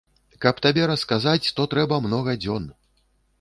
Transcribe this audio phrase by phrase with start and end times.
[0.45, 2.67] Каб табе расказаць, то трэба многа дзён.